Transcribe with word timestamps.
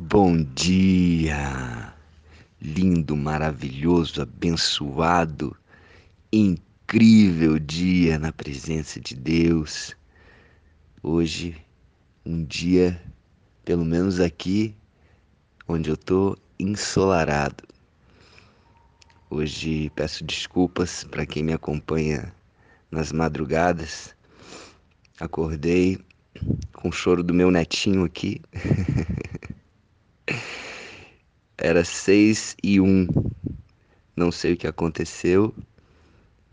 Bom 0.00 0.44
dia! 0.54 1.92
Lindo, 2.62 3.16
maravilhoso, 3.16 4.22
abençoado, 4.22 5.56
incrível 6.32 7.58
dia 7.58 8.16
na 8.16 8.32
presença 8.32 9.00
de 9.00 9.16
Deus. 9.16 9.96
Hoje, 11.02 11.56
um 12.24 12.44
dia, 12.44 13.02
pelo 13.64 13.84
menos 13.84 14.20
aqui 14.20 14.72
onde 15.66 15.90
eu 15.90 15.96
tô, 15.96 16.38
ensolarado. 16.60 17.64
Hoje 19.28 19.90
peço 19.96 20.22
desculpas 20.24 21.02
para 21.02 21.26
quem 21.26 21.42
me 21.42 21.52
acompanha 21.52 22.32
nas 22.88 23.10
madrugadas. 23.10 24.14
Acordei 25.18 25.98
com 26.72 26.88
o 26.88 26.92
choro 26.92 27.24
do 27.24 27.34
meu 27.34 27.50
netinho 27.50 28.04
aqui. 28.04 28.40
Era 31.58 31.84
seis 31.84 32.56
e 32.62 32.80
um. 32.80 33.06
Não 34.16 34.30
sei 34.30 34.52
o 34.54 34.56
que 34.56 34.66
aconteceu. 34.66 35.54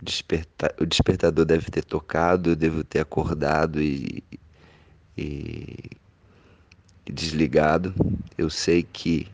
Desperta... 0.02 0.73
O 0.80 0.86
despertador 0.86 1.46
deve 1.46 1.70
ter 1.70 1.84
tocado, 1.84 2.52
eu 2.52 2.55
devo 2.55 2.84
ter 2.84 3.00
acordado 3.00 3.82
e... 3.82 4.23
e... 5.18 5.77
e 7.05 7.12
desligado. 7.12 7.94
Eu 8.38 8.49
sei 8.49 8.84
que 8.84 9.27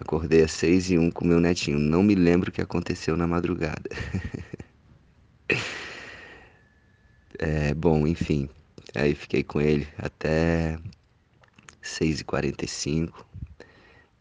acordei 0.00 0.42
às 0.42 0.52
seis 0.52 0.90
e 0.90 0.98
um 0.98 1.10
com 1.10 1.24
meu 1.24 1.40
netinho. 1.40 1.78
Não 1.78 2.02
me 2.02 2.14
lembro 2.14 2.50
o 2.50 2.52
que 2.52 2.60
aconteceu 2.60 3.16
na 3.16 3.26
madrugada. 3.26 3.88
é, 7.38 7.72
bom, 7.74 8.06
enfim. 8.06 8.48
Aí 8.94 9.14
fiquei 9.14 9.44
com 9.44 9.60
ele 9.60 9.86
até 9.98 10.78
6h45. 11.82 13.29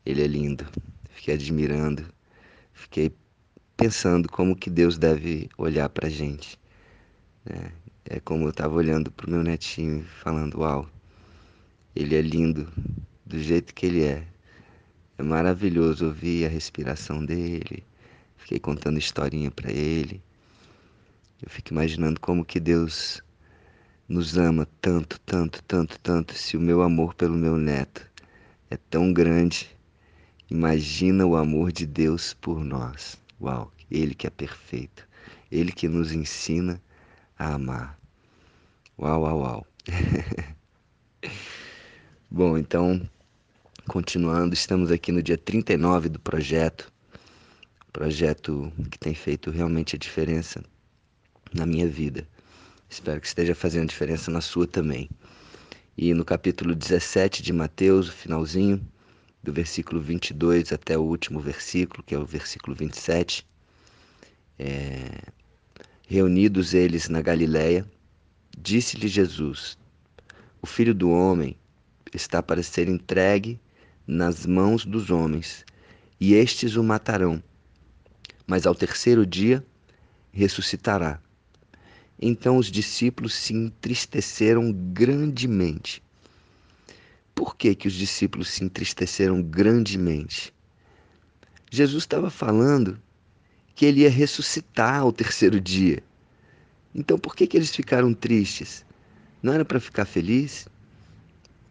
Ele 0.09 0.23
é 0.23 0.27
lindo. 0.27 0.65
Fiquei 1.11 1.35
admirando. 1.35 2.03
Fiquei 2.73 3.11
pensando 3.77 4.27
como 4.27 4.55
que 4.55 4.67
Deus 4.67 4.97
deve 4.97 5.47
olhar 5.55 5.87
pra 5.87 6.09
gente. 6.09 6.59
É, 7.45 8.15
é 8.15 8.19
como 8.19 8.45
eu 8.45 8.49
estava 8.49 8.73
olhando 8.73 9.11
pro 9.11 9.29
meu 9.29 9.43
netinho 9.43 10.03
falando, 10.23 10.61
uau, 10.61 10.89
ele 11.95 12.15
é 12.15 12.21
lindo 12.23 12.67
do 13.23 13.37
jeito 13.37 13.71
que 13.71 13.85
ele 13.85 14.03
é. 14.03 14.25
É 15.15 15.21
maravilhoso 15.21 16.07
ouvir 16.07 16.47
a 16.47 16.49
respiração 16.49 17.23
dele. 17.23 17.83
Fiquei 18.35 18.57
contando 18.57 18.97
historinha 18.97 19.51
para 19.51 19.71
ele. 19.71 20.23
Eu 21.39 21.51
fico 21.51 21.71
imaginando 21.71 22.19
como 22.19 22.43
que 22.43 22.59
Deus 22.59 23.21
nos 24.07 24.39
ama 24.39 24.67
tanto, 24.81 25.19
tanto, 25.19 25.63
tanto, 25.65 25.99
tanto, 25.99 26.33
se 26.33 26.57
o 26.57 26.59
meu 26.59 26.81
amor 26.81 27.13
pelo 27.13 27.35
meu 27.35 27.57
neto 27.57 28.09
é 28.71 28.75
tão 28.75 29.13
grande, 29.13 29.69
imagina 30.49 31.25
o 31.25 31.35
amor 31.35 31.71
de 31.71 31.85
Deus 31.85 32.33
por 32.33 32.63
nós. 32.63 33.17
Uau, 33.41 33.71
Ele 33.89 34.13
que 34.13 34.27
é 34.27 34.29
perfeito, 34.29 35.07
Ele 35.51 35.71
que 35.71 35.87
nos 35.87 36.11
ensina 36.11 36.81
a 37.37 37.53
amar. 37.53 37.99
Uau, 38.97 39.21
uau, 39.21 39.39
uau. 39.39 39.67
Bom, 42.29 42.57
então, 42.57 43.09
continuando, 43.87 44.53
estamos 44.53 44.91
aqui 44.91 45.11
no 45.11 45.23
dia 45.23 45.37
39 45.37 46.09
do 46.09 46.19
projeto, 46.19 46.91
projeto 47.91 48.71
que 48.91 48.99
tem 48.99 49.13
feito 49.13 49.49
realmente 49.49 49.95
a 49.95 49.99
diferença 49.99 50.63
na 51.53 51.65
minha 51.65 51.87
vida. 51.87 52.27
Espero 52.89 53.19
que 53.21 53.27
esteja 53.27 53.53
fazendo 53.53 53.89
diferença 53.89 54.31
na 54.31 54.41
sua 54.41 54.67
também. 54.67 55.09
E 55.97 56.13
no 56.13 56.23
capítulo 56.23 56.73
17 56.73 57.43
de 57.43 57.51
Mateus, 57.51 58.09
o 58.09 58.11
finalzinho, 58.11 58.81
do 59.41 59.53
versículo 59.53 60.01
22 60.01 60.71
até 60.73 60.97
o 60.97 61.01
último 61.01 61.39
versículo, 61.39 62.03
que 62.03 62.13
é 62.13 62.19
o 62.19 62.25
versículo 62.25 62.75
27, 62.75 63.45
é, 64.57 65.21
reunidos 66.07 66.73
eles 66.73 67.07
na 67.07 67.21
Galiléia, 67.21 67.85
disse-lhe 68.57 69.07
Jesus: 69.07 69.77
O 70.61 70.67
filho 70.67 70.93
do 70.93 71.09
homem 71.09 71.55
está 72.13 72.43
para 72.43 72.61
ser 72.63 72.89
entregue 72.89 73.59
nas 74.05 74.45
mãos 74.45 74.85
dos 74.85 75.09
homens, 75.09 75.65
e 76.19 76.33
estes 76.33 76.75
o 76.75 76.83
matarão. 76.83 77.41
Mas 78.45 78.65
ao 78.65 78.75
terceiro 78.75 79.25
dia 79.25 79.63
ressuscitará. 80.31 81.21
Então 82.21 82.57
os 82.57 82.69
discípulos 82.69 83.33
se 83.33 83.53
entristeceram 83.53 84.73
grandemente. 84.73 86.03
Por 87.39 87.55
que, 87.55 87.73
que 87.73 87.87
os 87.87 87.93
discípulos 87.93 88.49
se 88.49 88.65
entristeceram 88.65 89.41
grandemente? 89.41 90.53
Jesus 91.71 92.03
estava 92.03 92.29
falando 92.29 93.01
que 93.73 93.85
ele 93.85 94.01
ia 94.01 94.09
ressuscitar 94.09 94.99
ao 94.99 95.13
terceiro 95.13 95.61
dia. 95.61 96.03
Então 96.93 97.17
por 97.17 97.33
que, 97.33 97.47
que 97.47 97.55
eles 97.55 97.73
ficaram 97.73 98.13
tristes? 98.13 98.85
Não 99.41 99.53
era 99.53 99.63
para 99.63 99.79
ficar 99.79 100.03
feliz? 100.03 100.67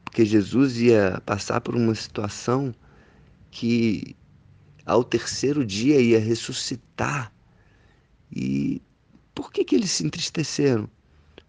Porque 0.07 0.25
Jesus 0.25 0.79
ia 0.81 1.21
passar 1.27 1.61
por 1.61 1.77
uma 1.77 1.95
situação 1.95 2.75
que 3.51 4.17
ao 4.87 5.05
terceiro 5.05 5.67
dia 5.67 6.01
ia 6.01 6.19
ressuscitar. 6.19 7.31
E 8.35 8.81
por 9.35 9.53
que, 9.53 9.67
que 9.67 9.77
eles 9.77 9.91
se 9.91 10.07
entristeceram? 10.07 10.89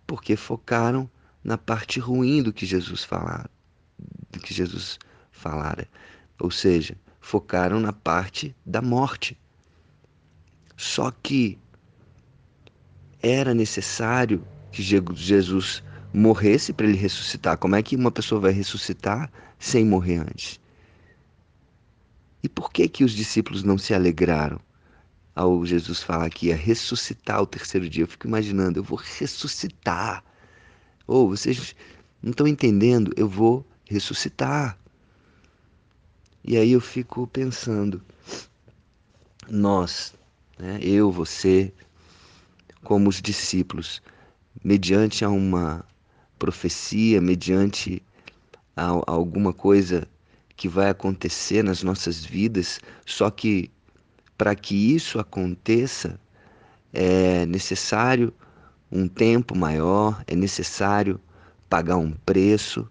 Porque 0.06 0.36
focaram 0.36 1.09
na 1.41 1.57
parte 1.57 2.01
ruim 2.01 2.44
do 2.44 2.51
que 2.51 2.66
Jesus 2.66 3.06
falara, 3.06 3.50
do 4.31 4.40
que 4.40 4.53
Jesus 4.53 5.00
falara. 5.31 5.88
Ou 6.40 6.51
seja, 6.51 6.97
focaram 7.19 7.79
na 7.79 7.94
parte 7.94 8.56
da 8.66 8.81
morte. 8.81 9.38
Só 10.78 11.12
que 11.12 11.57
era 13.22 13.53
necessário 13.53 14.45
que 14.72 14.81
Jesus 14.81 15.84
morresse 16.13 16.72
para 16.72 16.88
ele 16.88 16.97
ressuscitar. 16.97 17.57
Como 17.57 17.75
é 17.75 17.84
que 17.84 17.95
uma 17.95 18.12
pessoa 18.12 18.39
vai 18.39 18.51
ressuscitar 18.51 19.31
sem 19.57 19.85
morrer 19.85 20.18
antes? 20.18 20.59
E 22.41 22.47
por 22.47 22.72
que 22.72 22.88
que 22.88 23.03
os 23.03 23.12
discípulos 23.12 23.63
não 23.63 23.78
se 23.78 23.94
alegraram? 23.94 24.59
ao 25.39 25.66
Jesus 25.66 26.03
falar 26.03 26.29
que 26.29 26.47
ia 26.47 26.56
ressuscitar 26.56 27.41
o 27.41 27.47
terceiro 27.47 27.88
dia. 27.88 28.03
Eu 28.03 28.07
fico 28.07 28.28
imaginando, 28.28 28.78
eu 28.78 28.84
vou 28.84 28.97
ressuscitar. 28.97 30.22
Ou 31.07 31.25
oh, 31.25 31.29
vocês 31.29 31.73
não 32.22 32.31
estão 32.31 32.45
entendendo, 32.45 33.13
eu 33.16 33.25
vou 33.25 33.66
ressuscitar. 33.89 34.77
E 36.44 36.55
aí 36.55 36.72
eu 36.72 36.79
fico 36.79 37.27
pensando, 37.27 38.01
nós, 39.50 40.13
né, 40.57 40.79
eu, 40.81 41.11
você, 41.11 41.73
como 42.83 43.09
os 43.09 43.22
discípulos, 43.22 44.01
mediante 44.63 45.25
a 45.25 45.29
uma 45.29 45.83
profecia, 46.38 47.19
mediante 47.19 48.01
a, 48.75 48.91
a 48.91 49.11
alguma 49.11 49.51
coisa 49.51 50.07
que 50.56 50.69
vai 50.69 50.89
acontecer 50.89 51.63
nas 51.63 51.83
nossas 51.83 52.23
vidas, 52.23 52.79
só 53.06 53.29
que 53.29 53.71
para 54.38 54.56
que 54.56 54.95
isso 54.95 55.19
aconteça, 55.19 56.19
é 56.94 57.45
necessário 57.45 58.33
um 58.91 59.07
tempo 59.07 59.56
maior, 59.57 60.23
é 60.27 60.35
necessário 60.35 61.19
pagar 61.69 61.97
um 61.97 62.11
preço. 62.11 62.89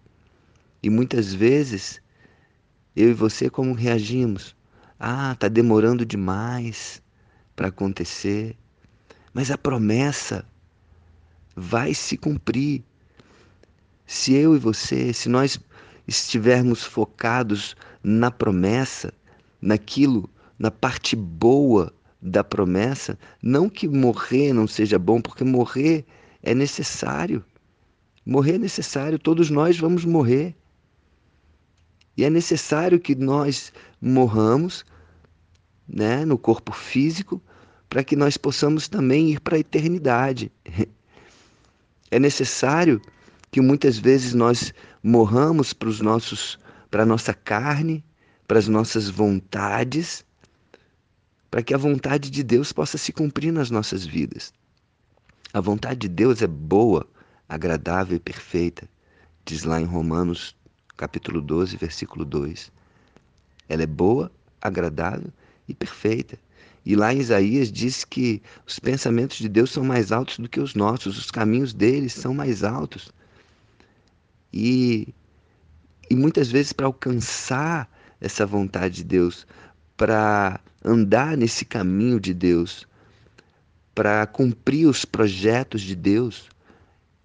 E 0.83 0.91
muitas 0.91 1.35
vezes, 1.35 2.01
eu 2.95 3.11
e 3.11 3.15
você, 3.15 3.51
como 3.51 3.73
reagimos? 3.73 4.57
Ah, 4.99 5.33
está 5.33 5.49
demorando 5.49 6.05
demais 6.05 7.03
para 7.55 7.69
acontecer. 7.69 8.57
Mas 9.33 9.51
a 9.51 9.59
promessa 9.59 10.45
vai 11.57 11.95
se 11.95 12.17
cumprir. 12.17 12.85
Se 14.07 14.33
eu 14.35 14.57
e 14.57 14.59
você, 14.59 15.13
se 15.13 15.29
nós 15.29 15.61
estivermos 16.07 16.83
focados 16.83 17.77
na 18.03 18.31
promessa, 18.31 19.13
naquilo 19.61 20.31
na 20.59 20.71
parte 20.71 21.15
boa 21.15 21.93
da 22.21 22.43
promessa, 22.43 23.19
não 23.43 23.69
que 23.69 23.87
morrer 23.87 24.53
não 24.53 24.67
seja 24.67 24.99
bom, 24.99 25.21
porque 25.21 25.45
morrer 25.45 26.05
é 26.43 26.55
necessário. 26.55 27.45
Morrer 28.27 28.55
é 28.55 28.59
necessário, 28.59 29.19
todos 29.19 29.51
nós 29.51 29.79
vamos 29.79 30.05
morrer. 30.05 30.55
E 32.19 32.25
é 32.25 32.31
necessário 32.31 32.99
que 32.99 33.15
nós 33.15 33.73
morramos 34.03 34.85
né, 35.89 36.25
no 36.25 36.37
corpo 36.37 36.73
físico 36.73 37.41
para 37.89 38.03
que 38.03 38.17
nós 38.17 38.37
possamos 38.37 38.89
também 38.89 39.31
ir 39.31 39.41
para 39.41 39.57
a 39.57 39.61
eternidade. 39.61 40.53
É 42.11 42.19
necessário 42.19 43.03
que 43.51 43.61
muitas 43.61 43.99
vezes 43.99 44.33
nós 44.33 44.73
morramos 45.03 45.75
para 45.75 45.91
os 45.91 46.01
nossos 46.01 46.59
para 46.91 47.03
a 47.03 47.07
nossa 47.07 47.35
carne, 47.35 48.03
para 48.47 48.59
as 48.59 48.67
nossas 48.67 49.11
vontades, 49.11 50.25
para 51.51 51.63
que 51.63 51.75
a 51.75 51.77
vontade 51.77 52.31
de 52.31 52.43
Deus 52.43 52.73
possa 52.73 52.97
se 52.97 53.13
cumprir 53.13 53.53
nas 53.53 53.71
nossas 53.71 54.07
vidas. 54.07 54.55
A 55.53 55.61
vontade 55.61 56.01
de 56.01 56.09
Deus 56.09 56.41
é 56.41 56.47
boa, 56.47 57.07
agradável 57.47 58.17
e 58.17 58.21
perfeita, 58.21 58.89
diz 59.45 59.65
lá 59.65 59.79
em 59.79 59.85
Romanos, 59.85 60.57
capítulo 60.99 61.41
12, 61.41 61.77
versículo 61.77 62.25
2. 62.25 62.71
Ela 63.69 63.85
é 63.85 63.87
boa, 63.87 64.31
agradável 64.61 65.33
e 65.69 65.73
perfeita. 65.73 66.37
E 66.85 66.97
lá 66.97 67.15
em 67.15 67.21
Isaías 67.21 67.71
diz 67.71 68.05
que 68.05 68.43
os 68.67 68.79
pensamentos 68.79 69.39
de 69.39 69.49
Deus 69.49 69.71
são 69.71 69.85
mais 69.85 70.11
altos 70.11 70.39
do 70.39 70.49
que 70.49 70.61
os 70.61 70.75
nossos, 70.75 71.17
os 71.17 71.31
caminhos 71.31 71.73
deles 71.73 72.13
são 72.13 72.35
mais 72.35 72.65
altos. 72.65 73.13
E, 74.53 75.15
e 76.11 76.17
muitas 76.17 76.51
vezes, 76.51 76.73
para 76.73 76.87
alcançar 76.87 77.89
essa 78.21 78.45
vontade 78.45 78.97
de 78.97 79.05
Deus, 79.05 79.47
para 79.97 80.61
andar 80.85 81.37
nesse 81.37 81.65
caminho 81.65 82.19
de 82.19 82.35
Deus, 82.35 82.89
para 83.95 84.27
cumprir 84.27 84.87
os 84.87 85.05
projetos 85.05 85.83
de 85.83 85.95
Deus, 85.95 86.49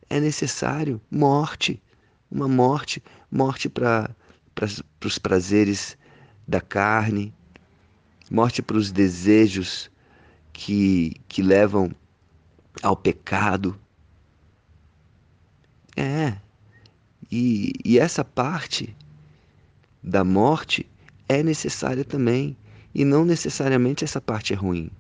é 0.10 0.20
necessário 0.20 1.02
morte, 1.10 1.81
uma 2.30 2.48
morte, 2.48 3.02
morte 3.34 3.68
para 3.68 4.16
os 5.04 5.18
prazeres 5.18 5.98
da 6.48 6.62
carne, 6.62 7.34
morte 8.30 8.62
para 8.62 8.78
os 8.78 8.92
desejos 8.92 9.90
que, 10.54 11.16
que 11.28 11.42
levam 11.42 11.92
ao 12.84 12.96
pecado. 12.96 13.76
É, 15.98 16.36
e, 17.32 17.74
e 17.84 17.98
essa 17.98 18.24
parte 18.24 18.96
da 20.04 20.24
morte 20.24 20.86
é 21.28 21.42
necessária 21.42 22.06
também, 22.06 22.56
e 22.94 23.04
não 23.04 23.26
necessariamente 23.26 24.04
essa 24.04 24.22
parte 24.22 24.54
é 24.54 24.56
ruim. 24.56 24.92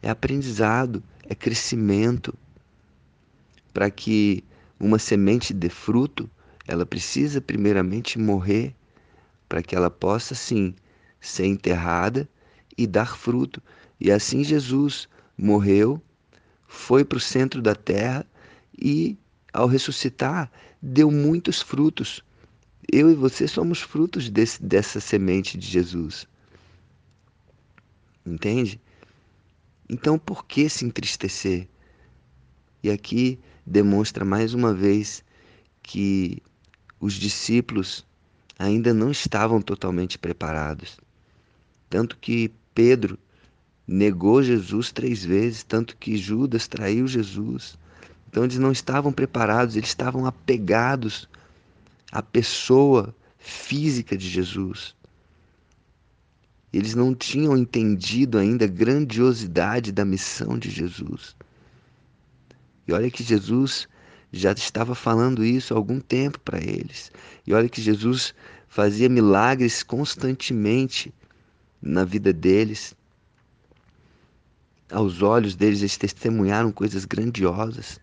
É 0.00 0.08
aprendizado, 0.08 1.02
é 1.24 1.34
crescimento. 1.34 2.34
Para 3.74 3.90
que 3.90 4.42
uma 4.80 4.98
semente 4.98 5.52
dê 5.52 5.68
fruto, 5.68 6.30
ela 6.68 6.84
precisa 6.84 7.40
primeiramente 7.40 8.18
morrer 8.18 8.74
para 9.48 9.62
que 9.62 9.74
ela 9.74 9.90
possa 9.90 10.34
sim 10.34 10.74
ser 11.18 11.46
enterrada 11.46 12.28
e 12.76 12.86
dar 12.86 13.16
fruto. 13.16 13.62
E 13.98 14.12
assim 14.12 14.44
Jesus 14.44 15.08
morreu, 15.36 16.00
foi 16.66 17.06
para 17.06 17.16
o 17.16 17.20
centro 17.20 17.62
da 17.62 17.74
terra 17.74 18.24
e, 18.78 19.16
ao 19.52 19.66
ressuscitar, 19.66 20.52
deu 20.80 21.10
muitos 21.10 21.62
frutos. 21.62 22.22
Eu 22.92 23.10
e 23.10 23.14
você 23.14 23.48
somos 23.48 23.80
frutos 23.80 24.28
desse, 24.28 24.62
dessa 24.62 25.00
semente 25.00 25.56
de 25.56 25.66
Jesus. 25.66 26.28
Entende? 28.26 28.78
Então, 29.88 30.18
por 30.18 30.44
que 30.44 30.68
se 30.68 30.84
entristecer? 30.84 31.66
E 32.82 32.90
aqui 32.90 33.40
demonstra 33.66 34.22
mais 34.22 34.52
uma 34.52 34.74
vez 34.74 35.24
que 35.82 36.42
os 37.00 37.14
discípulos 37.14 38.04
ainda 38.58 38.92
não 38.92 39.10
estavam 39.10 39.62
totalmente 39.62 40.18
preparados. 40.18 40.98
Tanto 41.88 42.16
que 42.18 42.52
Pedro 42.74 43.18
negou 43.86 44.42
Jesus 44.42 44.92
três 44.92 45.24
vezes, 45.24 45.62
tanto 45.62 45.96
que 45.96 46.16
Judas 46.16 46.66
traiu 46.66 47.06
Jesus. 47.06 47.78
Então 48.28 48.44
eles 48.44 48.58
não 48.58 48.72
estavam 48.72 49.12
preparados, 49.12 49.76
eles 49.76 49.88
estavam 49.88 50.26
apegados 50.26 51.28
à 52.12 52.22
pessoa 52.22 53.14
física 53.38 54.16
de 54.16 54.28
Jesus. 54.28 54.94
Eles 56.70 56.94
não 56.94 57.14
tinham 57.14 57.56
entendido 57.56 58.36
ainda 58.36 58.66
a 58.66 58.68
grandiosidade 58.68 59.90
da 59.90 60.04
missão 60.04 60.58
de 60.58 60.68
Jesus. 60.68 61.34
E 62.86 62.92
olha 62.92 63.10
que 63.10 63.22
Jesus 63.22 63.88
já 64.32 64.52
estava 64.52 64.94
falando 64.94 65.44
isso 65.44 65.72
há 65.72 65.76
algum 65.76 66.00
tempo 66.00 66.38
para 66.40 66.58
eles. 66.58 67.10
E 67.46 67.54
olha 67.54 67.68
que 67.68 67.80
Jesus 67.80 68.34
fazia 68.68 69.08
milagres 69.08 69.82
constantemente 69.82 71.12
na 71.80 72.04
vida 72.04 72.32
deles. 72.32 72.94
Aos 74.90 75.22
olhos 75.22 75.54
deles, 75.54 75.80
eles 75.80 75.96
testemunharam 75.96 76.70
coisas 76.70 77.04
grandiosas. 77.04 78.00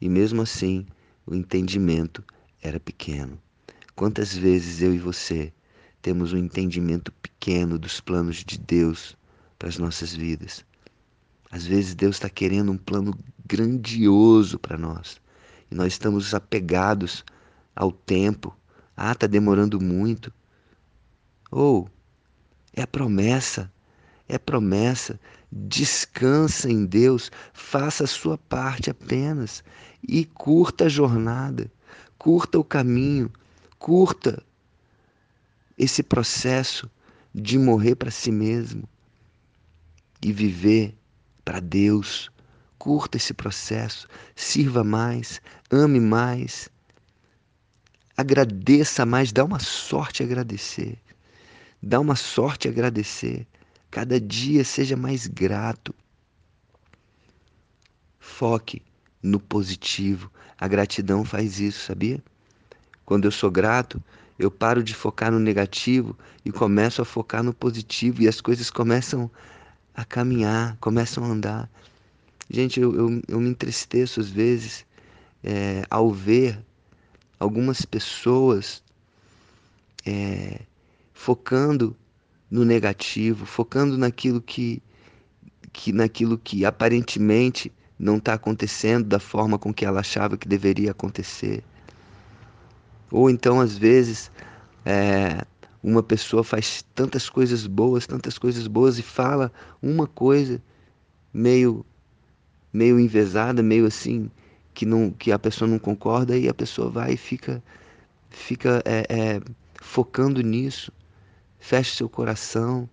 E 0.00 0.08
mesmo 0.08 0.42
assim, 0.42 0.86
o 1.26 1.34
entendimento 1.34 2.22
era 2.62 2.78
pequeno. 2.78 3.40
Quantas 3.94 4.34
vezes 4.34 4.80
eu 4.80 4.94
e 4.94 4.98
você 4.98 5.52
temos 6.00 6.32
um 6.32 6.38
entendimento 6.38 7.12
pequeno 7.12 7.78
dos 7.78 8.00
planos 8.00 8.44
de 8.44 8.58
Deus 8.58 9.16
para 9.58 9.68
as 9.68 9.78
nossas 9.78 10.14
vidas? 10.14 10.64
Às 11.50 11.66
vezes 11.66 11.94
Deus 11.94 12.16
está 12.16 12.28
querendo 12.28 12.70
um 12.70 12.78
plano 12.78 13.18
grandioso 13.44 14.58
para 14.58 14.78
nós 14.78 15.19
e 15.70 15.74
nós 15.74 15.92
estamos 15.92 16.34
apegados 16.34 17.24
ao 17.74 17.92
tempo. 17.92 18.56
Ah, 18.96 19.12
está 19.12 19.26
demorando 19.26 19.80
muito. 19.80 20.32
Ou 21.50 21.88
é 22.74 22.82
a 22.82 22.86
promessa, 22.86 23.72
é 24.28 24.36
a 24.36 24.40
promessa. 24.40 25.18
Descansa 25.52 26.70
em 26.70 26.84
Deus, 26.84 27.30
faça 27.52 28.04
a 28.04 28.06
sua 28.06 28.38
parte 28.38 28.90
apenas 28.90 29.64
e 30.06 30.24
curta 30.24 30.84
a 30.84 30.88
jornada, 30.88 31.70
curta 32.16 32.58
o 32.58 32.64
caminho, 32.64 33.30
curta 33.78 34.42
esse 35.76 36.02
processo 36.02 36.88
de 37.34 37.58
morrer 37.58 37.96
para 37.96 38.10
si 38.10 38.30
mesmo 38.30 38.88
e 40.22 40.32
viver 40.32 40.94
para 41.44 41.58
Deus. 41.58 42.30
Curta 42.80 43.18
esse 43.18 43.34
processo, 43.34 44.08
sirva 44.34 44.82
mais, 44.82 45.38
ame 45.70 46.00
mais, 46.00 46.70
agradeça 48.16 49.04
mais, 49.04 49.32
dá 49.32 49.44
uma 49.44 49.58
sorte 49.58 50.22
agradecer. 50.22 50.96
Dá 51.82 52.00
uma 52.00 52.16
sorte 52.16 52.68
agradecer. 52.68 53.46
Cada 53.90 54.18
dia 54.18 54.64
seja 54.64 54.96
mais 54.96 55.26
grato. 55.26 55.94
Foque 58.18 58.82
no 59.22 59.38
positivo. 59.38 60.32
A 60.58 60.66
gratidão 60.66 61.22
faz 61.22 61.60
isso, 61.60 61.84
sabia? 61.84 62.24
Quando 63.04 63.26
eu 63.26 63.30
sou 63.30 63.50
grato, 63.50 64.02
eu 64.38 64.50
paro 64.50 64.82
de 64.82 64.94
focar 64.94 65.30
no 65.30 65.38
negativo 65.38 66.16
e 66.46 66.50
começo 66.50 67.02
a 67.02 67.04
focar 67.04 67.42
no 67.42 67.52
positivo 67.52 68.22
e 68.22 68.28
as 68.28 68.40
coisas 68.40 68.70
começam 68.70 69.30
a 69.94 70.02
caminhar, 70.02 70.78
começam 70.80 71.22
a 71.22 71.26
andar. 71.26 71.70
Gente, 72.50 72.80
eu, 72.80 72.92
eu, 72.96 73.22
eu 73.28 73.40
me 73.40 73.48
entristeço 73.48 74.18
às 74.18 74.28
vezes 74.28 74.84
é, 75.44 75.84
ao 75.88 76.10
ver 76.10 76.58
algumas 77.38 77.84
pessoas 77.84 78.82
é, 80.04 80.60
focando 81.14 81.96
no 82.50 82.64
negativo, 82.64 83.46
focando 83.46 83.96
naquilo 83.96 84.42
que, 84.42 84.82
que 85.72 85.92
naquilo 85.92 86.36
que 86.36 86.64
aparentemente 86.64 87.72
não 87.96 88.16
está 88.16 88.34
acontecendo 88.34 89.06
da 89.06 89.20
forma 89.20 89.56
com 89.56 89.72
que 89.72 89.84
ela 89.84 90.00
achava 90.00 90.36
que 90.36 90.48
deveria 90.48 90.90
acontecer. 90.90 91.62
Ou 93.12 93.30
então, 93.30 93.60
às 93.60 93.78
vezes, 93.78 94.28
é, 94.84 95.44
uma 95.80 96.02
pessoa 96.02 96.42
faz 96.42 96.84
tantas 96.96 97.30
coisas 97.30 97.64
boas, 97.66 98.08
tantas 98.08 98.38
coisas 98.38 98.66
boas 98.66 98.98
e 98.98 99.02
fala 99.02 99.52
uma 99.80 100.06
coisa 100.08 100.60
meio 101.32 101.86
meio 102.72 102.98
envezada, 102.98 103.62
meio 103.62 103.86
assim 103.86 104.30
que 104.72 104.86
não 104.86 105.10
que 105.10 105.32
a 105.32 105.38
pessoa 105.38 105.68
não 105.68 105.78
concorda 105.78 106.36
e 106.36 106.48
a 106.48 106.54
pessoa 106.54 106.90
vai 106.90 107.14
e 107.14 107.16
fica 107.16 107.62
fica 108.30 108.82
é, 108.84 109.06
é, 109.08 109.40
focando 109.80 110.40
nisso 110.40 110.92
fecha 111.60 111.94
seu 111.94 112.08
coração, 112.08 112.88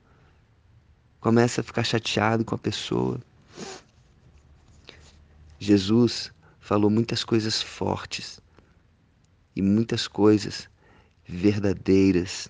começa 1.19 1.61
a 1.61 1.63
ficar 1.63 1.83
chateado 1.83 2.45
com 2.45 2.53
a 2.53 2.57
pessoa. 2.57 3.19
Jesus 5.57 6.31
falou 6.59 6.89
muitas 6.89 7.23
coisas 7.23 7.61
fortes 7.61 8.39
e 9.55 9.61
muitas 9.61 10.07
coisas 10.07 10.69
verdadeiras. 11.25 12.49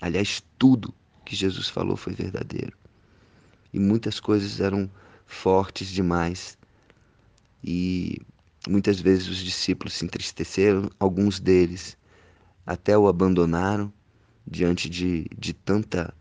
Aliás, 0.00 0.42
tudo 0.58 0.92
que 1.24 1.34
Jesus 1.34 1.68
falou 1.68 1.96
foi 1.96 2.12
verdadeiro. 2.12 2.76
E 3.72 3.78
muitas 3.78 4.20
coisas 4.20 4.60
eram 4.60 4.90
fortes 5.24 5.88
demais. 5.88 6.58
E 7.62 8.20
muitas 8.68 9.00
vezes 9.00 9.28
os 9.28 9.38
discípulos 9.38 9.94
se 9.94 10.04
entristeceram, 10.04 10.90
alguns 10.98 11.38
deles 11.38 11.96
até 12.66 12.96
o 12.96 13.08
abandonaram 13.08 13.92
diante 14.46 14.88
de, 14.88 15.26
de 15.36 15.52
tanta 15.52 16.14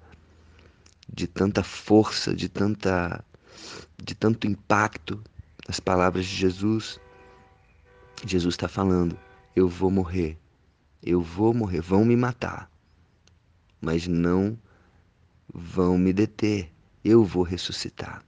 de 1.14 1.28
tanta 1.28 1.62
força, 1.62 2.34
de 2.34 2.48
tanta 2.48 3.24
de 4.02 4.16
tanto 4.16 4.48
impacto 4.48 5.22
nas 5.68 5.80
palavras 5.80 6.26
de 6.26 6.36
Jesus. 6.36 7.00
Jesus 8.26 8.54
está 8.54 8.68
falando: 8.68 9.18
eu 9.56 9.68
vou 9.68 9.92
morrer, 9.92 10.38
eu 11.04 11.22
vou 11.22 11.54
morrer, 11.54 11.82
vão 11.82 12.06
me 12.06 12.16
matar, 12.16 12.72
mas 13.80 14.08
não 14.08 14.58
vão 15.54 15.98
me 15.98 16.14
deter, 16.14 16.72
eu 17.04 17.26
vou 17.26 17.44
ressuscitar. 17.44 18.24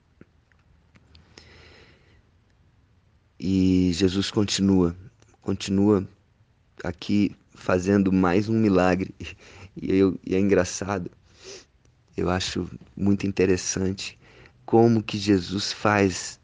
E 3.45 3.91
Jesus 3.91 4.31
continua, 4.31 4.95
continua 5.41 6.07
aqui 6.81 7.35
fazendo 7.53 8.09
mais 8.09 8.47
um 8.47 8.57
milagre. 8.57 9.13
E, 9.75 9.91
eu, 9.97 10.19
e 10.23 10.35
é 10.35 10.39
engraçado, 10.39 11.09
eu 12.15 12.29
acho 12.29 12.69
muito 12.95 13.25
interessante 13.25 14.19
como 14.67 15.01
que 15.01 15.17
Jesus 15.17 15.73
faz 15.73 16.39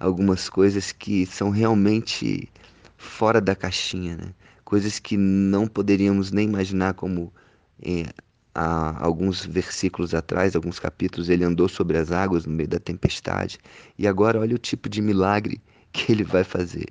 algumas 0.00 0.48
coisas 0.48 0.90
que 0.90 1.24
são 1.24 1.48
realmente 1.48 2.48
fora 2.96 3.40
da 3.40 3.54
caixinha, 3.54 4.16
né? 4.16 4.34
Coisas 4.64 4.98
que 4.98 5.16
não 5.16 5.68
poderíamos 5.68 6.32
nem 6.32 6.48
imaginar 6.48 6.94
como 6.94 7.32
é, 7.80 8.12
há 8.52 9.00
alguns 9.00 9.46
versículos 9.46 10.12
atrás, 10.12 10.56
alguns 10.56 10.80
capítulos, 10.80 11.28
ele 11.28 11.44
andou 11.44 11.68
sobre 11.68 11.98
as 11.98 12.10
águas 12.10 12.46
no 12.46 12.52
meio 12.52 12.68
da 12.68 12.80
tempestade. 12.80 13.60
E 13.96 14.08
agora 14.08 14.40
olha 14.40 14.56
o 14.56 14.58
tipo 14.58 14.88
de 14.88 15.00
milagre 15.00 15.62
que 15.92 16.10
ele 16.10 16.24
vai 16.24 16.44
fazer. 16.44 16.86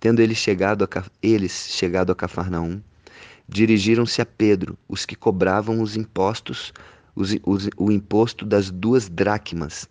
Tendo 0.00 0.20
ele 0.20 0.34
chegado 0.34 0.84
a, 0.84 1.04
eles 1.22 1.68
chegado 1.70 2.10
a 2.10 2.14
Cafarnaum, 2.14 2.80
dirigiram-se 3.48 4.22
a 4.22 4.26
Pedro, 4.26 4.78
os 4.88 5.04
que 5.04 5.14
cobravam 5.14 5.80
os 5.80 5.96
impostos, 5.96 6.72
os, 7.14 7.36
os, 7.44 7.68
o 7.76 7.90
imposto 7.90 8.46
das 8.46 8.70
duas 8.70 9.08
dracmas, 9.08 9.88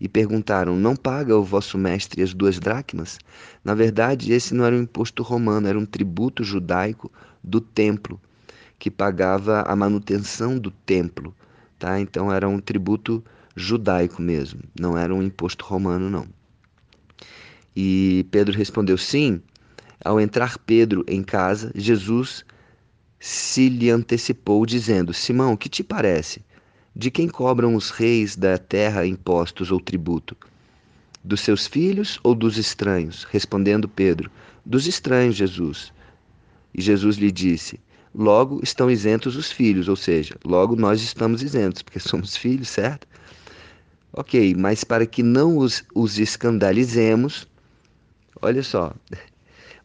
e 0.00 0.08
perguntaram: 0.08 0.76
Não 0.76 0.96
paga 0.96 1.36
o 1.36 1.44
vosso 1.44 1.76
mestre 1.78 2.22
as 2.22 2.32
duas 2.34 2.58
dracmas? 2.58 3.18
Na 3.64 3.74
verdade, 3.74 4.32
esse 4.32 4.54
não 4.54 4.64
era 4.64 4.74
um 4.74 4.82
imposto 4.82 5.22
romano, 5.22 5.68
era 5.68 5.78
um 5.78 5.86
tributo 5.86 6.42
judaico 6.42 7.10
do 7.42 7.60
templo, 7.60 8.20
que 8.78 8.90
pagava 8.90 9.62
a 9.62 9.76
manutenção 9.76 10.58
do 10.58 10.70
templo. 10.70 11.34
Tá? 11.78 12.00
Então 12.00 12.32
era 12.32 12.48
um 12.48 12.60
tributo 12.60 13.24
judaico 13.54 14.20
mesmo, 14.20 14.60
não 14.78 14.96
era 14.96 15.14
um 15.14 15.22
imposto 15.22 15.64
romano, 15.64 16.10
não. 16.10 16.26
E 17.74 18.26
Pedro 18.30 18.56
respondeu: 18.56 18.98
Sim. 18.98 19.40
Ao 20.02 20.18
entrar 20.18 20.58
Pedro 20.58 21.04
em 21.06 21.22
casa, 21.22 21.70
Jesus 21.74 22.44
se 23.18 23.68
lhe 23.68 23.90
antecipou, 23.90 24.64
dizendo: 24.64 25.12
Simão, 25.12 25.56
que 25.56 25.68
te 25.68 25.84
parece? 25.84 26.42
De 26.96 27.10
quem 27.10 27.28
cobram 27.28 27.74
os 27.74 27.90
reis 27.90 28.34
da 28.34 28.58
terra 28.58 29.06
impostos 29.06 29.70
ou 29.70 29.78
tributo? 29.78 30.36
Dos 31.22 31.40
seus 31.42 31.66
filhos 31.66 32.18
ou 32.22 32.34
dos 32.34 32.56
estranhos? 32.56 33.24
Respondendo 33.24 33.88
Pedro: 33.88 34.30
Dos 34.64 34.86
estranhos, 34.86 35.36
Jesus. 35.36 35.92
E 36.74 36.80
Jesus 36.80 37.16
lhe 37.16 37.30
disse: 37.30 37.78
Logo 38.14 38.60
estão 38.62 38.90
isentos 38.90 39.36
os 39.36 39.52
filhos, 39.52 39.88
ou 39.88 39.96
seja, 39.96 40.34
logo 40.44 40.74
nós 40.74 41.00
estamos 41.00 41.42
isentos, 41.42 41.82
porque 41.82 42.00
somos 42.00 42.36
filhos, 42.36 42.68
certo? 42.68 43.06
Ok, 44.12 44.54
mas 44.56 44.82
para 44.82 45.06
que 45.06 45.22
não 45.22 45.58
os, 45.58 45.84
os 45.94 46.18
escandalizemos, 46.18 47.46
olha 48.40 48.62
só, 48.62 48.94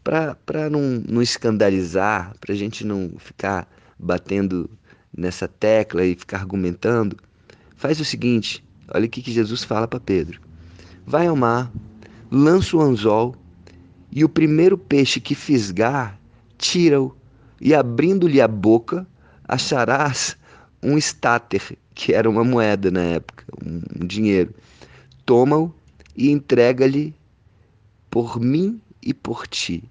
para 0.03 0.69
não, 0.69 1.03
não 1.07 1.21
escandalizar, 1.21 2.35
para 2.39 2.53
a 2.53 2.57
gente 2.57 2.85
não 2.85 3.13
ficar 3.17 3.67
batendo 3.97 4.69
nessa 5.15 5.47
tecla 5.47 6.05
e 6.05 6.15
ficar 6.15 6.39
argumentando, 6.39 7.17
faz 7.75 7.99
o 7.99 8.05
seguinte: 8.05 8.63
olha 8.93 9.05
o 9.05 9.09
que 9.09 9.31
Jesus 9.31 9.63
fala 9.63 9.87
para 9.87 9.99
Pedro. 9.99 10.39
Vai 11.05 11.27
ao 11.27 11.35
mar, 11.35 11.71
lança 12.31 12.75
o 12.77 12.81
anzol 12.81 13.35
e 14.11 14.23
o 14.23 14.29
primeiro 14.29 14.77
peixe 14.77 15.19
que 15.19 15.35
fisgar, 15.35 16.19
tira-o 16.57 17.15
e 17.59 17.73
abrindo-lhe 17.73 18.41
a 18.41 18.47
boca, 18.47 19.07
acharás 19.47 20.37
um 20.81 20.97
estáter, 20.97 21.77
que 21.93 22.13
era 22.13 22.29
uma 22.29 22.43
moeda 22.43 22.91
na 22.91 23.01
época, 23.01 23.45
um 23.65 24.05
dinheiro. 24.05 24.53
Toma-o 25.25 25.73
e 26.15 26.29
entrega-lhe 26.29 27.13
por 28.15 28.39
mim 28.39 28.79
e 29.03 29.13
por 29.13 29.45
ti. 29.45 29.83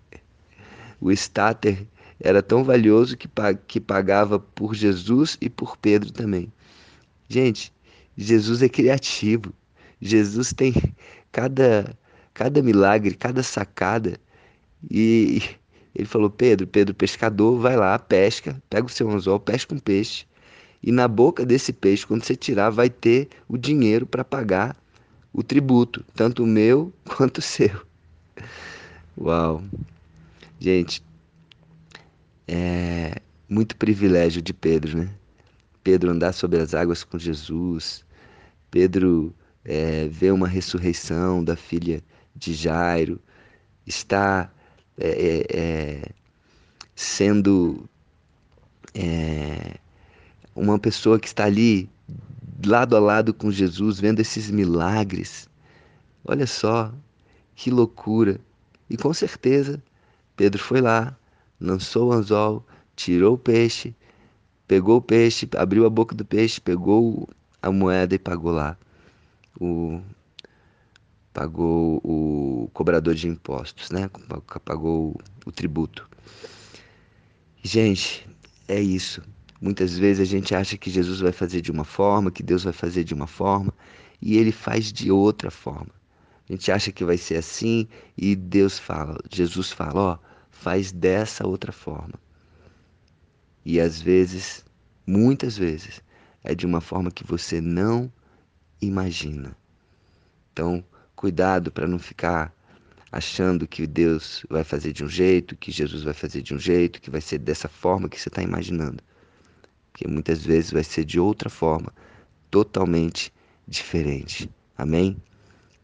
O 0.98 1.12
estáter 1.12 1.86
era 2.18 2.42
tão 2.42 2.64
valioso 2.64 3.18
que, 3.18 3.28
que 3.66 3.78
pagava 3.78 4.38
por 4.38 4.74
Jesus 4.74 5.36
e 5.42 5.50
por 5.50 5.76
Pedro 5.76 6.10
também. 6.10 6.50
Gente, 7.28 7.70
Jesus 8.16 8.62
é 8.62 8.68
criativo. 8.70 9.52
Jesus 10.00 10.54
tem 10.54 10.72
cada, 11.30 11.94
cada 12.32 12.62
milagre, 12.62 13.14
cada 13.14 13.42
sacada. 13.42 14.18
E 14.90 15.42
ele 15.94 16.08
falou: 16.08 16.30
Pedro, 16.30 16.66
Pedro, 16.66 16.94
pescador, 16.94 17.60
vai 17.60 17.76
lá, 17.76 17.98
pesca, 17.98 18.58
pega 18.70 18.86
o 18.86 18.90
seu 18.90 19.10
anzol, 19.10 19.38
pesca 19.38 19.74
um 19.74 19.78
peixe. 19.78 20.24
E 20.82 20.90
na 20.90 21.06
boca 21.06 21.44
desse 21.44 21.74
peixe, 21.74 22.06
quando 22.06 22.24
você 22.24 22.34
tirar, 22.34 22.70
vai 22.70 22.88
ter 22.88 23.28
o 23.46 23.58
dinheiro 23.58 24.06
para 24.06 24.24
pagar 24.24 24.74
o 25.30 25.42
tributo, 25.42 26.02
tanto 26.14 26.42
o 26.42 26.46
meu 26.46 26.90
quanto 27.04 27.36
o 27.36 27.42
seu. 27.42 27.84
Uau! 29.18 29.62
Gente, 30.58 31.02
é 32.48 33.20
muito 33.48 33.76
privilégio 33.76 34.42
de 34.42 34.52
Pedro, 34.52 34.98
né? 34.98 35.10
Pedro 35.82 36.10
andar 36.10 36.32
sobre 36.32 36.60
as 36.60 36.74
águas 36.74 37.04
com 37.04 37.18
Jesus, 37.18 38.04
Pedro 38.70 39.34
é, 39.64 40.08
ver 40.08 40.32
uma 40.32 40.48
ressurreição 40.48 41.44
da 41.44 41.54
filha 41.56 42.02
de 42.34 42.54
Jairo, 42.54 43.20
está 43.86 44.50
é, 44.98 45.08
é, 45.08 45.46
é, 45.58 46.02
sendo 46.94 47.88
é, 48.94 49.76
uma 50.54 50.78
pessoa 50.78 51.18
que 51.18 51.26
está 51.26 51.44
ali 51.44 51.88
lado 52.66 52.96
a 52.96 53.00
lado 53.00 53.34
com 53.34 53.50
Jesus, 53.50 54.00
vendo 54.00 54.20
esses 54.20 54.50
milagres. 54.50 55.48
Olha 56.24 56.46
só 56.46 56.92
que 57.54 57.70
loucura! 57.70 58.40
E 58.88 58.96
com 58.96 59.12
certeza 59.12 59.82
Pedro 60.36 60.60
foi 60.62 60.80
lá, 60.80 61.16
lançou 61.60 62.08
o 62.08 62.12
anzol, 62.12 62.64
tirou 62.96 63.34
o 63.34 63.38
peixe, 63.38 63.94
pegou 64.66 64.98
o 64.98 65.02
peixe, 65.02 65.48
abriu 65.56 65.86
a 65.86 65.90
boca 65.90 66.14
do 66.14 66.24
peixe, 66.24 66.60
pegou 66.60 67.28
a 67.62 67.70
moeda 67.70 68.14
e 68.14 68.18
pagou 68.18 68.52
lá. 68.52 68.76
O, 69.60 70.00
pagou 71.32 72.00
o 72.04 72.68
cobrador 72.72 73.14
de 73.14 73.28
impostos, 73.28 73.90
né? 73.90 74.10
Pagou 74.64 75.16
o 75.46 75.52
tributo. 75.52 76.08
Gente, 77.62 78.28
é 78.68 78.80
isso. 78.80 79.22
Muitas 79.60 79.96
vezes 79.96 80.20
a 80.20 80.30
gente 80.30 80.54
acha 80.54 80.76
que 80.76 80.90
Jesus 80.90 81.20
vai 81.20 81.32
fazer 81.32 81.60
de 81.60 81.70
uma 81.70 81.84
forma, 81.84 82.30
que 82.30 82.42
Deus 82.42 82.64
vai 82.64 82.72
fazer 82.72 83.04
de 83.04 83.14
uma 83.14 83.26
forma, 83.26 83.72
e 84.20 84.36
ele 84.36 84.52
faz 84.52 84.92
de 84.92 85.10
outra 85.10 85.50
forma. 85.50 85.88
A 86.48 86.52
gente 86.52 86.70
acha 86.70 86.92
que 86.92 87.04
vai 87.04 87.16
ser 87.16 87.36
assim 87.36 87.88
e 88.16 88.36
Deus 88.36 88.78
fala, 88.78 89.18
Jesus 89.30 89.72
fala, 89.72 90.00
ó, 90.00 90.18
faz 90.50 90.92
dessa 90.92 91.46
outra 91.46 91.72
forma. 91.72 92.14
E 93.64 93.80
às 93.80 94.00
vezes, 94.00 94.64
muitas 95.06 95.56
vezes, 95.56 96.02
é 96.42 96.54
de 96.54 96.66
uma 96.66 96.80
forma 96.80 97.10
que 97.10 97.26
você 97.26 97.60
não 97.60 98.12
imagina. 98.80 99.56
Então, 100.52 100.84
cuidado 101.16 101.72
para 101.72 101.86
não 101.86 101.98
ficar 101.98 102.54
achando 103.10 103.66
que 103.66 103.86
Deus 103.86 104.44
vai 104.50 104.64
fazer 104.64 104.92
de 104.92 105.04
um 105.04 105.08
jeito, 105.08 105.56
que 105.56 105.70
Jesus 105.70 106.02
vai 106.02 106.12
fazer 106.12 106.42
de 106.42 106.52
um 106.52 106.58
jeito, 106.58 107.00
que 107.00 107.10
vai 107.10 107.20
ser 107.20 107.38
dessa 107.38 107.68
forma 107.68 108.08
que 108.08 108.20
você 108.20 108.28
está 108.28 108.42
imaginando. 108.42 109.02
Porque 109.90 110.06
muitas 110.06 110.44
vezes 110.44 110.72
vai 110.72 110.84
ser 110.84 111.04
de 111.04 111.18
outra 111.18 111.48
forma, 111.48 111.92
totalmente 112.50 113.32
diferente. 113.66 114.50
Amém? 114.76 115.16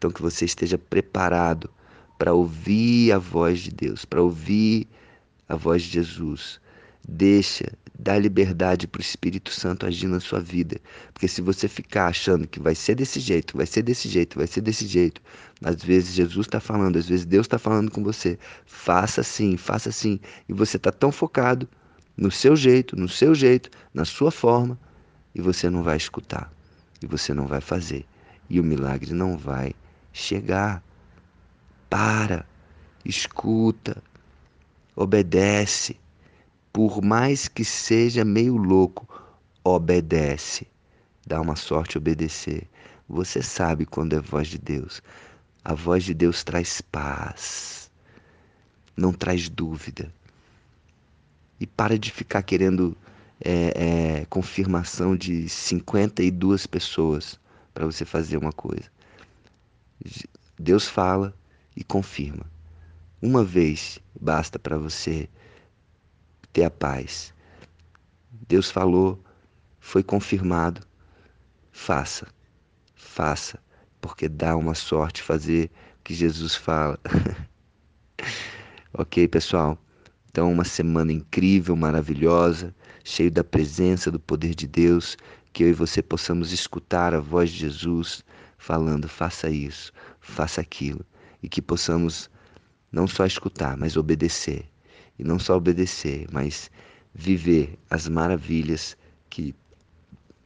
Então 0.01 0.09
que 0.09 0.23
você 0.23 0.45
esteja 0.45 0.79
preparado 0.79 1.69
para 2.17 2.33
ouvir 2.33 3.11
a 3.11 3.19
voz 3.19 3.59
de 3.59 3.69
Deus, 3.69 4.03
para 4.03 4.19
ouvir 4.19 4.87
a 5.47 5.55
voz 5.55 5.83
de 5.83 5.89
Jesus. 5.89 6.59
Deixa, 7.07 7.71
dá 7.99 8.17
liberdade 8.17 8.87
para 8.87 8.97
o 8.97 9.03
Espírito 9.03 9.51
Santo 9.51 9.85
agir 9.85 10.07
na 10.07 10.19
sua 10.19 10.39
vida. 10.39 10.81
Porque 11.13 11.27
se 11.27 11.39
você 11.39 11.67
ficar 11.67 12.07
achando 12.07 12.47
que 12.47 12.59
vai 12.59 12.73
ser 12.73 12.95
desse 12.95 13.19
jeito, 13.19 13.55
vai 13.55 13.67
ser 13.67 13.83
desse 13.83 14.09
jeito, 14.09 14.39
vai 14.39 14.47
ser 14.47 14.61
desse 14.61 14.87
jeito, 14.87 15.21
às 15.63 15.83
vezes 15.83 16.15
Jesus 16.15 16.47
está 16.47 16.59
falando, 16.59 16.97
às 16.97 17.07
vezes 17.07 17.23
Deus 17.23 17.45
está 17.45 17.59
falando 17.59 17.91
com 17.91 18.03
você. 18.03 18.39
Faça 18.65 19.21
assim, 19.21 19.55
faça 19.55 19.89
assim. 19.89 20.19
E 20.49 20.53
você 20.53 20.77
está 20.77 20.91
tão 20.91 21.11
focado 21.11 21.69
no 22.17 22.31
seu 22.31 22.55
jeito, 22.55 22.95
no 22.95 23.07
seu 23.07 23.35
jeito, 23.35 23.69
na 23.93 24.03
sua 24.03 24.31
forma, 24.31 24.79
e 25.35 25.39
você 25.39 25.69
não 25.69 25.83
vai 25.83 25.97
escutar. 25.97 26.51
E 27.03 27.05
você 27.05 27.35
não 27.35 27.45
vai 27.45 27.61
fazer. 27.61 28.03
E 28.49 28.59
o 28.59 28.63
milagre 28.63 29.13
não 29.13 29.37
vai 29.37 29.75
chegar. 30.11 30.83
Para, 31.89 32.45
escuta, 33.03 34.01
obedece. 34.95 35.97
Por 36.71 37.01
mais 37.01 37.47
que 37.47 37.65
seja 37.65 38.23
meio 38.23 38.55
louco, 38.55 39.07
obedece. 39.63 40.67
Dá 41.25 41.41
uma 41.41 41.55
sorte 41.55 41.97
obedecer. 41.97 42.67
Você 43.07 43.43
sabe 43.43 43.85
quando 43.85 44.15
é 44.15 44.19
voz 44.19 44.47
de 44.47 44.57
Deus. 44.57 45.01
A 45.63 45.73
voz 45.73 46.03
de 46.03 46.13
Deus 46.13 46.43
traz 46.43 46.81
paz, 46.81 47.91
não 48.97 49.13
traz 49.13 49.47
dúvida. 49.47 50.11
E 51.59 51.67
para 51.67 51.99
de 51.99 52.11
ficar 52.11 52.41
querendo 52.41 52.97
é, 53.43 54.21
é, 54.21 54.25
confirmação 54.25 55.15
de 55.15 55.47
52 55.47 56.65
pessoas 56.65 57.39
para 57.73 57.85
você 57.85 58.05
fazer 58.05 58.37
uma 58.37 58.51
coisa. 58.51 58.89
Deus 60.59 60.87
fala 60.87 61.33
e 61.75 61.83
confirma. 61.83 62.45
Uma 63.21 63.43
vez 63.43 63.99
basta 64.19 64.57
para 64.57 64.77
você 64.77 65.29
ter 66.51 66.63
a 66.63 66.71
paz. 66.71 67.33
Deus 68.47 68.69
falou, 68.69 69.23
foi 69.79 70.03
confirmado. 70.03 70.85
Faça, 71.71 72.27
faça, 72.95 73.59
porque 73.99 74.27
dá 74.27 74.55
uma 74.55 74.75
sorte 74.75 75.21
fazer 75.21 75.71
o 75.99 76.03
que 76.03 76.13
Jesus 76.13 76.55
fala. 76.55 76.99
ok, 78.93 79.27
pessoal? 79.27 79.77
Então, 80.29 80.51
uma 80.51 80.63
semana 80.63 81.11
incrível, 81.11 81.75
maravilhosa, 81.75 82.73
cheio 83.03 83.31
da 83.31 83.43
presença, 83.43 84.11
do 84.11 84.19
poder 84.19 84.55
de 84.55 84.67
Deus, 84.67 85.17
que 85.53 85.63
eu 85.63 85.69
e 85.69 85.73
você 85.73 86.01
possamos 86.01 86.51
escutar 86.51 87.13
a 87.13 87.19
voz 87.19 87.49
de 87.51 87.59
Jesus 87.59 88.23
falando: 88.61 89.09
faça 89.09 89.49
isso, 89.49 89.91
faça 90.19 90.61
aquilo, 90.61 91.03
e 91.41 91.49
que 91.49 91.61
possamos 91.61 92.29
não 92.91 93.07
só 93.07 93.25
escutar, 93.25 93.75
mas 93.75 93.97
obedecer. 93.97 94.65
E 95.17 95.23
não 95.23 95.39
só 95.39 95.57
obedecer, 95.57 96.27
mas 96.31 96.69
viver 97.13 97.77
as 97.89 98.07
maravilhas 98.07 98.95
que 99.29 99.55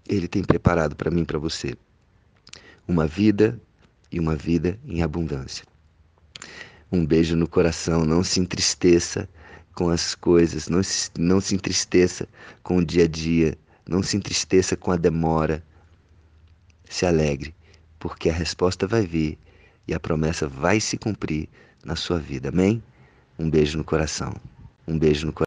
Ele 0.07 0.27
tem 0.27 0.43
preparado 0.43 0.95
para 0.95 1.11
mim 1.11 1.21
e 1.21 1.25
para 1.25 1.37
você. 1.37 1.75
Uma 2.87 3.05
vida 3.05 3.59
e 4.11 4.19
uma 4.19 4.35
vida 4.35 4.79
em 4.85 5.03
abundância. 5.03 5.65
Um 6.91 7.05
beijo 7.05 7.35
no 7.35 7.47
coração, 7.47 8.05
não 8.05 8.23
se 8.23 8.39
entristeça 8.39 9.27
com 9.73 9.89
as 9.89 10.15
coisas, 10.15 10.69
não 10.69 10.81
se, 10.81 11.09
não 11.17 11.41
se 11.41 11.53
entristeça 11.53 12.27
com 12.63 12.77
o 12.77 12.85
dia 12.85 13.03
a 13.03 13.07
dia, 13.07 13.57
não 13.87 14.01
se 14.01 14.15
entristeça 14.15 14.77
com 14.77 14.91
a 14.91 14.97
demora. 14.97 15.63
Se 16.87 17.05
alegre, 17.05 17.54
porque 18.07 18.29
a 18.29 18.33
resposta 18.33 18.85
vai 18.85 19.03
vir 19.03 19.35
e 19.87 19.93
a 19.95 19.99
promessa 19.99 20.47
vai 20.47 20.79
se 20.79 20.95
cumprir 20.95 21.49
na 21.83 21.95
sua 21.95 22.19
vida. 22.19 22.49
Amém? 22.49 22.83
Um 23.39 23.49
beijo 23.49 23.79
no 23.79 23.83
coração. 23.83 24.31
Um 24.87 24.95
beijo 24.95 25.25
no 25.25 25.33
coração. 25.33 25.44